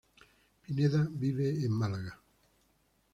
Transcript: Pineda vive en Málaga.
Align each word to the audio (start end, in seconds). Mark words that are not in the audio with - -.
Pineda 0.63 1.01
vive 1.19 1.49
en 1.63 1.71
Málaga. 1.77 2.19